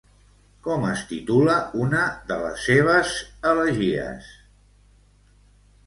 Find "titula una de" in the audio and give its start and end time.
1.11-2.39